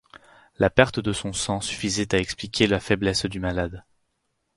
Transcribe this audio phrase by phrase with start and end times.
[0.57, 3.83] La perte de son sang suffisait à expliquer la faiblesse du malade.